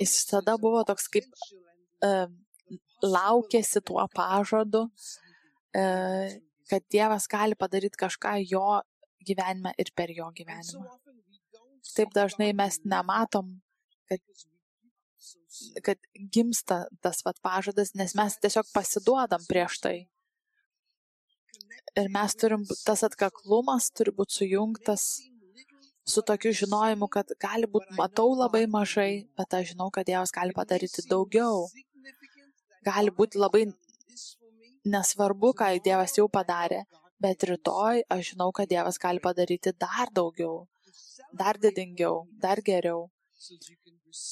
[0.00, 1.26] Jis tada buvo toks kaip
[2.04, 2.10] e,
[3.04, 4.86] laukėsi tuo pažadu,
[5.74, 5.86] e,
[6.70, 8.80] kad Dievas gali padaryti kažką jo
[9.26, 10.86] gyvenime ir per jo gyvenimą.
[11.96, 13.56] Taip dažnai mes nematom,
[14.10, 14.22] kad
[15.82, 15.98] kad
[16.32, 19.96] gimsta tas vat pažadas, nes mes tiesiog pasiduodam prieš tai.
[21.96, 25.06] Ir mes turim, tas atkaklumas turi būti sujungtas
[26.06, 30.54] su tokiu žinojimu, kad gali būti, matau labai mažai, bet aš žinau, kad Dievas gali
[30.54, 31.66] padaryti daugiau.
[32.86, 33.64] Gali būti labai
[34.86, 36.84] nesvarbu, ką Dievas jau padarė,
[37.18, 40.66] bet rytoj aš žinau, kad Dievas gali padaryti dar daugiau,
[41.32, 43.08] dar didingiau, dar geriau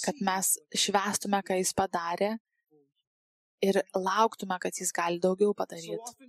[0.05, 2.35] kad mes švestume, ką jis padarė
[3.65, 6.29] ir lauktume, kad jis gali daugiau padaryti.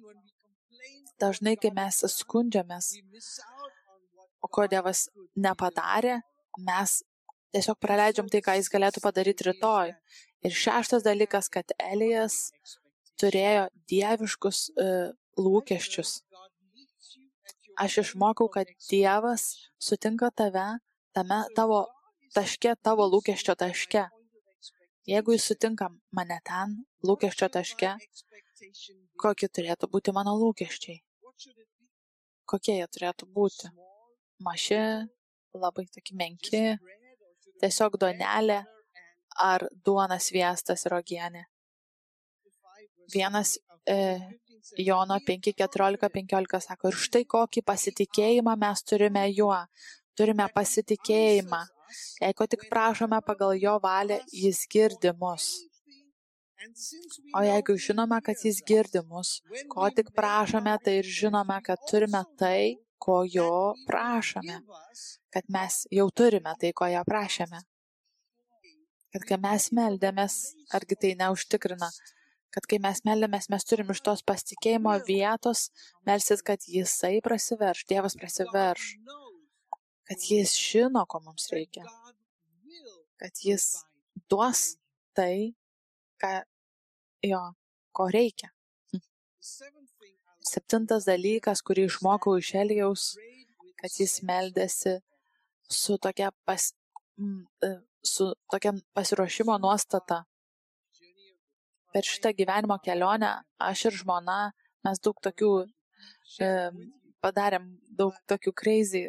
[1.21, 2.91] Dažnai, kai mes skundžiamės,
[4.43, 5.07] o ko Dievas
[5.39, 6.19] nepadarė,
[6.59, 7.01] mes
[7.55, 9.95] tiesiog praleidžiam tai, ką jis galėtų padaryti rytoj.
[10.45, 12.51] Ir šeštas dalykas, kad Elijas
[13.19, 16.19] turėjo dieviškus uh, lūkesčius.
[17.79, 19.47] Aš išmokau, kad Dievas
[19.81, 20.67] sutinka tave
[21.15, 21.85] tame tavo
[22.35, 24.05] taške, tavo lūkesčio taške.
[25.05, 27.95] Jeigu jis sutinka mane ten, lūkesčio taške,
[29.21, 31.01] kokie turėtų būti mano lūkesčiai?
[32.45, 33.69] Kokie jie turėtų būti?
[34.45, 34.79] Maži,
[35.55, 36.63] labai tokie menki,
[37.61, 38.63] tiesiog donelė
[39.41, 41.45] ar duona sviestas ir ogienė.
[43.13, 44.17] Vienas e,
[44.77, 49.61] Jono 5, 14, 15 sako, ir štai kokį pasitikėjimą mes turime juo.
[50.17, 51.61] Turime pasitikėjimą.
[52.21, 55.47] Jeigu tik prašome pagal jo valią, jis girdi mus.
[57.37, 59.41] O jeigu žinome, kad jis girdi mus,
[59.73, 64.59] ko tik prašome, tai ir žinome, kad turime tai, ko jo prašome.
[65.33, 67.61] Kad mes jau turime tai, ko jo prašėme.
[69.13, 70.35] Kad kai mes meldėmės,
[70.75, 71.89] argi tai neužtikrina,
[72.55, 75.69] kad kai mes meldėmės, mes turim iš tos pasitikėjimo vietos
[76.07, 78.89] melsis, kad jisai prasiverš, Dievas prasiverš,
[80.07, 81.85] kad jis žino, ko mums reikia,
[83.19, 83.85] kad jis
[84.29, 84.75] duos
[85.17, 85.55] tai,
[86.21, 86.33] ką
[87.25, 87.41] jo,
[87.95, 88.51] ko reikia.
[90.45, 93.05] Septintas dalykas, kurį išmokau iš Elijaus,
[93.79, 94.99] kad jis meldėsi
[95.69, 96.69] su tokia, pas,
[97.65, 97.71] e,
[98.05, 100.23] su tokia pasiruošimo nuostata.
[101.93, 103.31] Per šitą gyvenimo kelionę
[103.69, 104.37] aš ir žmona
[104.85, 106.51] mes daug tokių e,
[107.23, 109.05] padarėm, daug tokių crazy,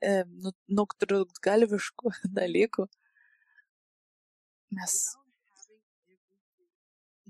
[0.00, 2.88] e, e, nu, nutrūktgalviškų dalykų.
[4.78, 4.96] Mes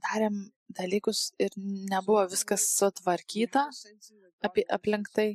[0.08, 0.40] darėm
[0.78, 3.68] dalykus ir nebuvo viskas sutvarkyta
[4.44, 5.34] apie, aplink tai.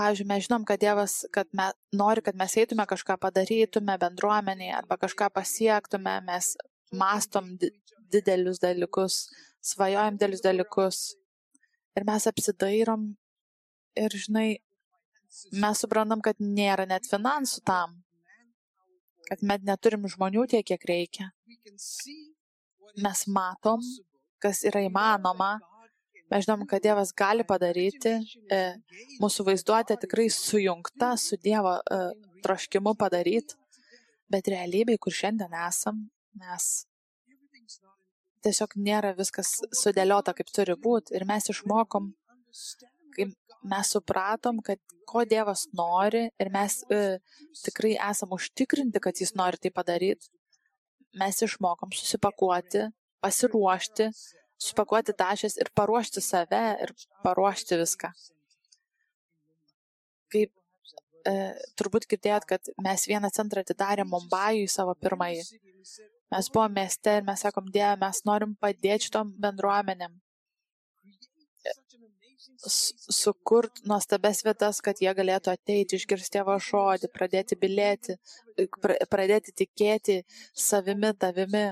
[0.00, 4.96] Pavyzdžiui, mes žinom, kad Dievas kad me, nori, kad mes eitume kažką padarytume bendruomenėje arba
[4.98, 6.54] kažką pasiektume, mes
[6.96, 7.52] mastom
[8.10, 9.26] didelius dalykus,
[9.60, 11.02] svajojam didelius dalykus
[11.98, 13.04] ir mes apsidairom
[14.00, 14.48] ir, žinai,
[15.52, 18.00] mes suprantam, kad nėra net finansų tam,
[19.30, 21.30] kad mes neturim žmonių tiek, kiek reikia
[22.96, 23.82] mes matom,
[24.42, 25.58] kas yra įmanoma.
[26.30, 28.12] Mes žinom, kad Dievas gali padaryti.
[28.54, 28.60] E,
[29.22, 31.98] mūsų vaizduotė tikrai sujungta su Dievo e,
[32.44, 33.58] troškimu padaryti.
[34.30, 36.04] Bet realybėj, kur šiandien esam,
[36.38, 36.68] mes
[38.46, 41.16] tiesiog nėra viskas sudėliota, kaip turi būti.
[41.18, 42.12] Ir mes išmokom,
[43.16, 43.26] kai
[43.62, 44.78] mes supratom, kad
[45.10, 47.18] ko Dievas nori ir mes e,
[47.64, 50.30] tikrai esam užtikrinti, kad Jis nori tai padaryti
[51.18, 52.86] mes išmokom susipakuoti,
[53.24, 54.08] pasiruošti,
[54.60, 56.94] supakuoti tašės ir paruošti save ir
[57.24, 58.12] paruošti viską.
[60.30, 60.52] Kaip
[61.26, 61.34] e,
[61.78, 65.42] turbūt girdėjot, kad mes vieną centrą atidarėm Mumbajui savo pirmąjį.
[66.30, 70.14] Mes buvome mieste ir mes sakom, Dieve, mes norim padėti šitom bendruomenėm
[72.66, 78.16] sukurt nuostabes vietas, kad jie galėtų ateiti, išgirsti Dievo žodį, pradėti bilėti,
[79.10, 80.20] pradėti tikėti
[80.54, 81.66] savimi, tavimi.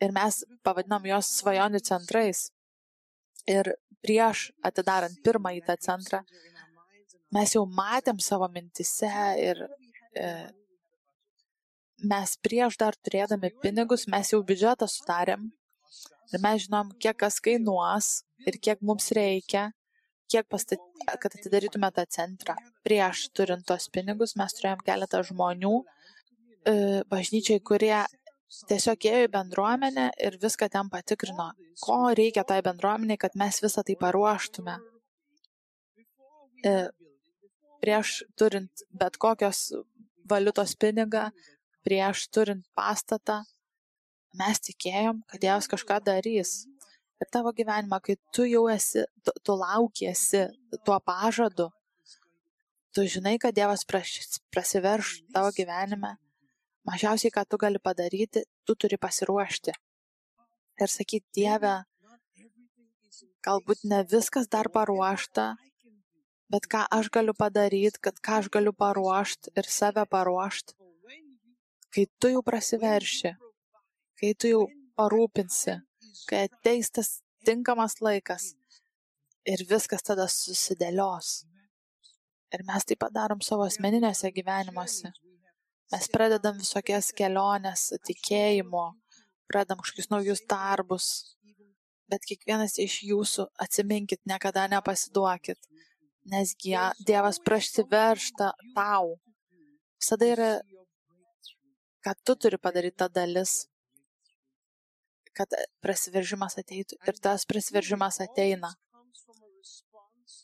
[0.00, 2.46] Ir mes pavadinom juos svajonių centrais.
[3.48, 6.22] Ir prieš atidarant pirmąjį tą centrą,
[7.36, 9.60] mes jau matėm savo mintise ir
[10.16, 10.28] e,
[12.00, 15.50] mes prieš dar turėdami pinigus, mes jau biudžetą sudarėm
[16.32, 18.10] ir mes žinom, kiek kas kainuos
[18.48, 19.68] ir kiek mums reikia
[20.30, 20.82] kiek pastat,
[21.22, 22.54] kad atidarytume tą centrą.
[22.86, 26.74] Prieš turint tos pinigus mes turėjom keletą žmonių e,
[27.10, 27.98] bažnyčiai, kurie
[28.70, 31.50] tiesiog ėjo į bendruomenę ir viską ten patikrino,
[31.82, 34.78] ko reikia tai bendruomeniai, kad mes visą tai paruoštume.
[36.66, 36.74] E,
[37.80, 39.70] prieš turint bet kokios
[40.30, 41.30] valiutos pinigą,
[41.86, 43.40] prieš turint pastatą,
[44.38, 46.60] mes tikėjom, kad Dievas kažką darys
[47.20, 50.46] ir tavo gyvenimą, kai tu jau esi, tu, tu laukiesi
[50.86, 51.68] tuo pažadu,
[52.94, 56.16] tu žinai, kad Dievas prasiverš tavo gyvenime,
[56.88, 59.76] mažiausiai, ką tu gali padaryti, tu turi pasiruošti.
[60.80, 61.74] Ir sakyti, Dieve,
[63.44, 65.52] galbūt ne viskas dar paruošta,
[66.50, 70.74] bet ką aš galiu padaryti, kad ką aš galiu paruošti ir save paruošti,
[71.94, 73.34] kai tu jau prasiverši,
[74.18, 74.64] kai tu jau
[74.98, 75.76] parūpinsi,
[76.28, 78.52] kai ateis tas tinkamas laikas
[79.48, 81.44] ir viskas tada susidėlios.
[82.50, 85.12] Ir mes tai padarom savo asmeninėse gyvenimuose.
[85.90, 88.84] Mes pradedam visokias keliones tikėjimo,
[89.50, 91.06] pradedam kažkokius naujus darbus,
[92.10, 95.58] bet kiekvienas iš jūsų atsiminkit, niekada nepasiduokit.
[96.30, 96.54] nes
[97.06, 99.16] Dievas prasiveršta tau.
[99.98, 100.50] Visada yra,
[102.04, 103.69] kad tu turi padaryti tą dalis,
[105.40, 106.98] kad prasiveržimas ateitų.
[107.08, 108.74] Ir tas prasiveržimas ateina.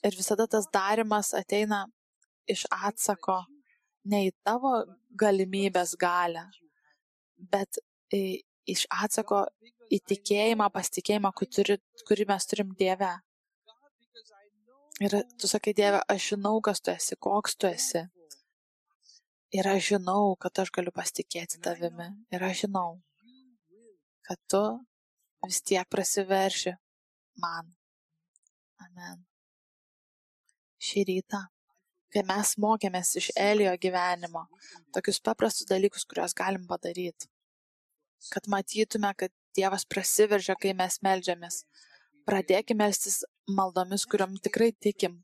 [0.07, 1.84] Ir visada tas darimas ateina
[2.49, 3.42] iš atsako
[4.11, 4.72] ne į tavo
[5.18, 6.47] galimybės galę,
[7.53, 7.80] bet
[8.14, 8.40] į,
[8.70, 9.44] iš atsako
[9.92, 11.78] į tikėjimą, pasitikėjimą, kurį,
[12.09, 13.12] kurį mes turim Dieve.
[15.03, 18.07] Ir tu sakai, Dieve, aš žinau, kas tu esi, koks tu esi.
[19.55, 22.09] Ir aš žinau, kad aš galiu pasitikėti tavimi.
[22.34, 22.97] Ir aš žinau,
[24.27, 24.62] kad tu
[25.47, 26.74] vis tiek prasiverši
[27.43, 27.70] man.
[28.87, 29.22] Amen.
[30.87, 31.41] Šį rytą,
[32.12, 34.45] kai mes mokėmės iš Elio gyvenimo,
[34.95, 37.31] tokius paprastus dalykus, kuriuos galim padaryti,
[38.33, 41.62] kad matytume, kad Dievas prasiveržia, kai mes melžiamės,
[42.29, 45.22] pradėkime melstis maldomis, kuriuom tikrai tikim.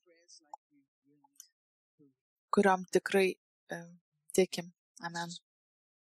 [2.52, 3.80] Kuriuom tikrai e,
[4.36, 4.70] tikim.
[5.04, 5.34] Amen.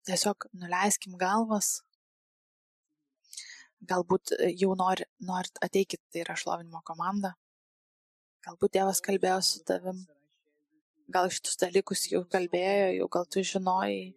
[0.06, 1.80] Tiesiog nuleiskim galvas.
[3.90, 7.34] Galbūt e, jau nori, norit ateikit, tai yra šlovinimo komanda.
[8.46, 10.04] Galbūt Dievas kalbėjo su tavim.
[11.12, 14.14] Gal šitus dalykus jau kalbėjo, jau gal tu žinojai.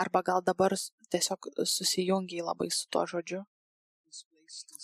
[0.00, 0.74] Arba gal dabar
[1.12, 3.44] tiesiog susijungiai labai su tuo žodžiu.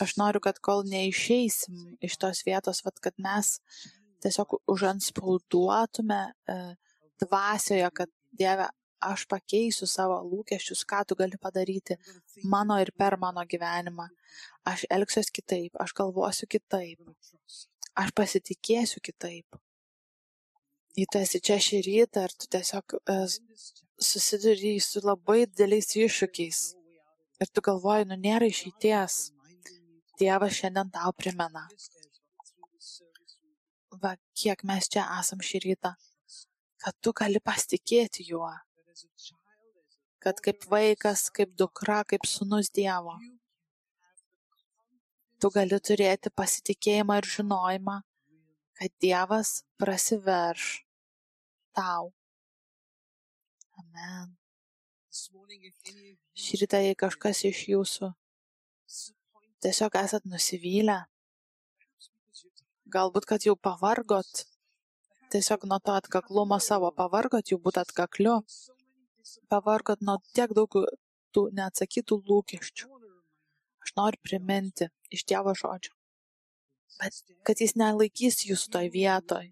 [0.00, 3.58] Aš noriu, kad kol neišeisim iš tos vietos, vat, kad mes
[4.22, 6.56] tiesiog užanspauduotume e,
[7.24, 8.68] dvasioje, kad Dieve,
[9.00, 11.96] aš pakeisiu savo lūkesčius, ką tu gali padaryti
[12.44, 14.08] mano ir per mano gyvenimą.
[14.70, 17.00] Aš elgsiuos kitaip, aš galvosiu kitaip,
[18.02, 19.60] aš pasitikėsiu kitaip.
[20.98, 23.18] Jei tu esi čia šį rytą ir tu tiesiog e,
[24.10, 26.62] susiduri su labai dideliais iššūkiais
[27.40, 29.20] ir tu galvoji, nu nėra išeities,
[30.20, 31.62] Dievas šiandien tau primena.
[34.02, 35.94] Va, kiek mes čia esam šį rytą,
[36.82, 38.50] kad tu gali pasitikėti juo.
[40.20, 43.16] Kad kaip vaikas, kaip dukra, kaip sunus Dievo.
[45.40, 47.96] Tu gali turėti pasitikėjimą ir žinojimą,
[48.76, 50.66] kad Dievas prasiverš
[51.76, 52.12] tau.
[53.80, 54.36] Amen.
[56.40, 58.12] Šį rytą, jei kažkas iš jūsų
[59.64, 60.98] tiesiog esat nusivylę.
[62.94, 64.44] Galbūt, kad jau pavargot,
[65.32, 68.38] tiesiog nuo to atkaklumo savo pavargot, jau būtų atkakliu,
[69.52, 70.76] pavargot nuo tiek daug
[71.34, 72.88] tų neatsakytų lūkesčių.
[73.84, 75.94] Aš noriu priminti iš Dievo žodžio,
[77.00, 77.16] bet
[77.48, 79.48] kad jis nelaikys jūsų toj vietoj.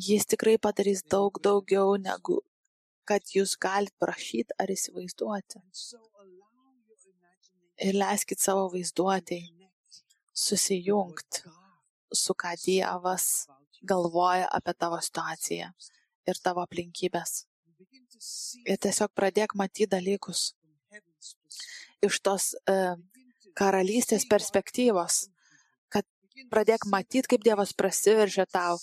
[0.00, 2.38] Jis tikrai padarys daug daugiau, negu
[3.08, 5.62] kad jūs galite prašyti ar įsivaizduoti
[7.86, 9.70] ir leiskit savo vaizduotėjai
[10.46, 11.42] susijungt
[12.22, 13.26] su ką Dievas
[13.82, 15.70] galvoja apie tavo situaciją
[16.30, 17.49] ir tavo aplinkybės.
[18.68, 20.50] Ir tiesiog pradėk matyti dalykus
[22.04, 22.76] iš tos e,
[23.56, 25.26] karalystės perspektyvos,
[25.92, 26.06] kad
[26.52, 28.78] pradėk matyti, kaip Dievas prasiveržia tau,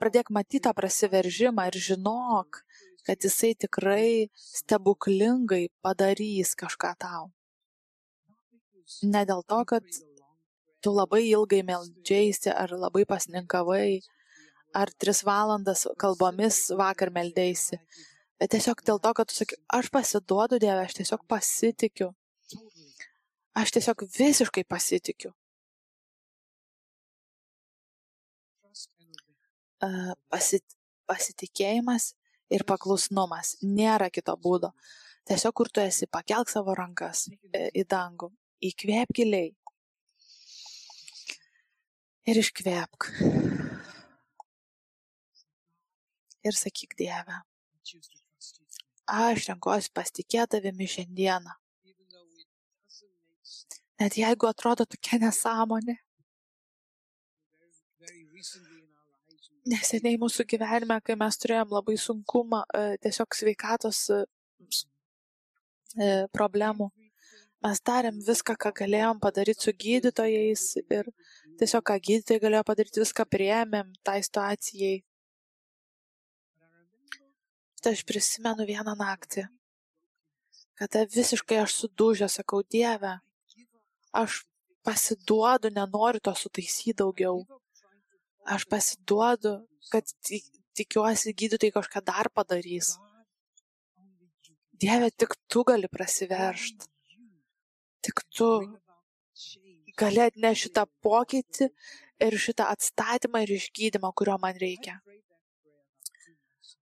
[0.00, 2.62] pradėk matyti tą prasiveržimą ir žinok,
[3.04, 7.28] kad Jisai tikrai stebuklingai padarys kažką tau.
[9.06, 9.84] Ne dėl to, kad
[10.80, 14.00] tu labai ilgai meldžiaisi ar labai pasninkavai,
[14.74, 17.78] ar tris valandas kalbomis vakar meldėsi,
[18.40, 22.10] bet tiesiog dėl to, kad tu sakai, aš pasiduodu Dievę, aš tiesiog pasitikiu.
[23.60, 25.34] Aš tiesiog visiškai pasitikiu.
[30.32, 30.64] Pasit,
[31.08, 32.12] pasitikėjimas
[32.52, 33.56] ir paklusnumas.
[33.64, 34.72] Nėra kito būdo.
[35.28, 38.30] Tiesiog kur tu esi, pakelk savo rankas e, į dangų
[38.60, 39.54] Įkvėp giliai.
[42.28, 43.08] Ir iškvėpk.
[46.44, 47.40] Ir sakyk Dieve,
[49.10, 51.56] aš renkuosi pasitikėti tavimi šiandieną.
[54.00, 55.96] Net jeigu atrodo tokia nesąmonė.
[59.70, 64.22] Neseniai mūsų gyvenime, kai mes turėjom labai sunkumą, e, tiesiog sveikatos e,
[66.00, 66.88] e, problemų,
[67.66, 71.12] mes darėm viską, ką galėjom padaryti su gydytojais ir
[71.60, 75.02] tiesiog ką gydytojai galėjo padaryti, viską priemėm tai situacijai.
[77.80, 79.46] Aš prisimenu vieną naktį,
[80.76, 83.14] kada visiškai aš sudužę sakau, Dieve,
[84.12, 84.42] aš
[84.84, 87.40] pasiduodu, nenoriu to sutaisyti daugiau.
[88.44, 89.54] Aš pasiduodu,
[89.92, 90.04] kad
[90.76, 92.98] tikiuosi gydytojai kažką dar padarys.
[94.76, 96.90] Dieve, tik tu gali prasiveršti
[98.04, 98.48] tik tu
[100.00, 101.68] gali atnešti tą pokytį
[102.26, 104.98] ir šitą atstatymą ir išgydymą, kurio man reikia.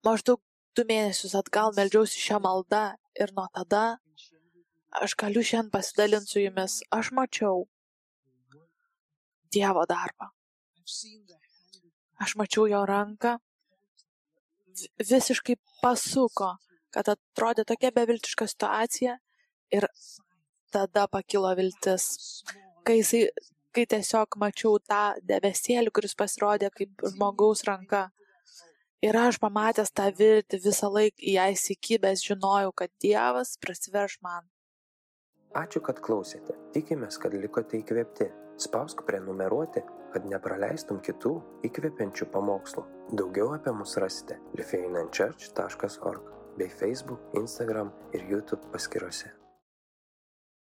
[0.05, 0.41] Maždaug
[0.77, 2.83] du mėnesius atgal meldžiausi šią maldą
[3.21, 3.85] ir nuo tada
[5.01, 6.81] aš galiu šiandien pasidalinti su jumis.
[6.99, 7.67] Aš mačiau
[9.53, 10.31] Dievo darbą.
[12.21, 13.37] Aš mačiau jo ranką,
[15.01, 16.57] visiškai pasuko,
[16.93, 19.17] kad atrodė tokia beviltiška situacija
[19.77, 19.87] ir
[20.75, 22.09] tada pakilo viltis.
[22.87, 23.23] Kai, jisai,
[23.75, 28.07] kai tiesiog mačiau tą debesėlį, kuris pasirodė kaip žmogaus ranka.
[29.05, 34.47] Ir aš pamatęs tą viltį visą laiką į ją įsikibęs žinojau, kad Dievas prasiverš man.
[35.57, 36.57] Ačiū, kad klausėte.
[36.73, 38.31] Tikimės, kad likote įkvėpti.
[38.61, 39.83] Spausk prenumeruoti,
[40.15, 41.35] kad nepraleistum kitų
[41.69, 42.87] įkvepiančių pamokslų.
[43.21, 49.37] Daugiau apie mus rasite lifeinanchurch.org bei Facebook, Instagram ir YouTube paskyrose.